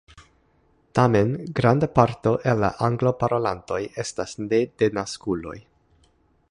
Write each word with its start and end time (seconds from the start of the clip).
Tamen, 0.99 1.33
granda 1.59 1.89
parto 1.99 2.33
el 2.53 2.65
la 2.65 2.73
Anglo-parolantoj 2.89 3.81
estas 4.05 4.35
ne-denaskuloj. 4.47 5.57